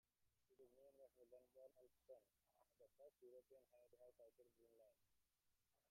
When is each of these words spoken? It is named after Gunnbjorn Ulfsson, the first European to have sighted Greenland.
It 0.49 0.59
is 0.63 0.73
named 0.73 0.97
after 1.05 1.29
Gunnbjorn 1.29 1.77
Ulfsson, 1.77 2.25
the 2.81 2.89
first 2.97 3.21
European 3.21 3.61
to 3.93 3.97
have 4.01 4.17
sighted 4.17 4.49
Greenland. 4.57 4.97